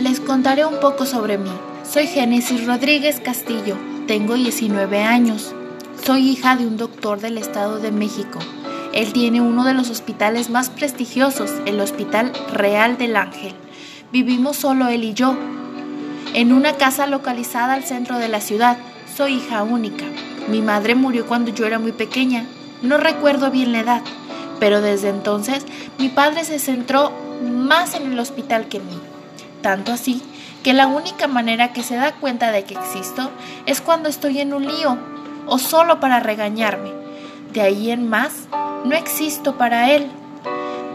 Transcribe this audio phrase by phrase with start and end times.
[0.00, 1.50] les contaré un poco sobre mí.
[1.84, 3.76] Soy Génesis Rodríguez Castillo,
[4.06, 5.54] tengo 19 años.
[6.02, 8.38] Soy hija de un doctor del Estado de México.
[8.94, 13.52] Él tiene uno de los hospitales más prestigiosos, el Hospital Real del Ángel.
[14.10, 15.36] Vivimos solo él y yo,
[16.32, 18.78] en una casa localizada al centro de la ciudad.
[19.14, 20.06] Soy hija única.
[20.48, 22.46] Mi madre murió cuando yo era muy pequeña.
[22.80, 24.02] No recuerdo bien la edad,
[24.58, 25.66] pero desde entonces
[25.98, 27.12] mi padre se centró
[27.42, 29.00] más en el hospital que en mí.
[29.62, 30.22] Tanto así
[30.62, 33.30] que la única manera que se da cuenta de que existo
[33.66, 34.98] es cuando estoy en un lío
[35.46, 36.92] o solo para regañarme.
[37.52, 38.48] De ahí en más,
[38.84, 40.06] no existo para él.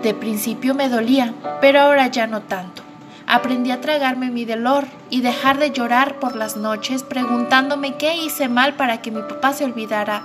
[0.02, 2.84] De principio me dolía, pero ahora ya no tanto.
[3.28, 8.48] Aprendí a tragarme mi dolor y dejar de llorar por las noches preguntándome qué hice
[8.48, 10.23] mal para que mi papá se olvidara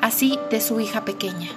[0.00, 1.48] así de su hija pequeña.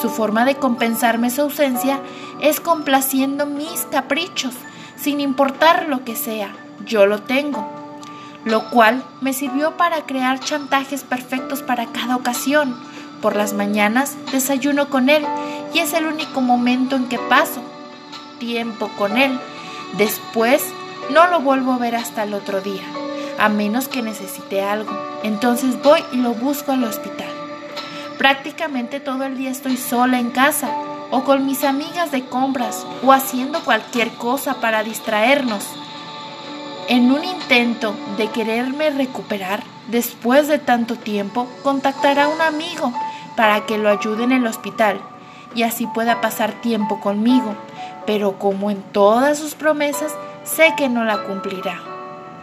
[0.00, 2.00] Su forma de compensarme su ausencia
[2.40, 4.54] es complaciendo mis caprichos,
[4.96, 7.68] sin importar lo que sea, yo lo tengo,
[8.44, 12.76] lo cual me sirvió para crear chantajes perfectos para cada ocasión.
[13.20, 15.24] Por las mañanas desayuno con él
[15.72, 17.62] y es el único momento en que paso
[18.38, 19.38] tiempo con él.
[19.96, 20.62] Después
[21.10, 22.82] no lo vuelvo a ver hasta el otro día,
[23.38, 24.92] a menos que necesite algo.
[25.22, 27.30] Entonces voy y lo busco al hospital.
[28.18, 30.70] Prácticamente todo el día estoy sola en casa
[31.10, 35.64] o con mis amigas de compras o haciendo cualquier cosa para distraernos.
[36.88, 42.92] En un intento de quererme recuperar después de tanto tiempo, contactará a un amigo
[43.36, 45.00] para que lo ayude en el hospital
[45.54, 47.54] y así pueda pasar tiempo conmigo,
[48.06, 51.80] pero como en todas sus promesas, sé que no la cumplirá.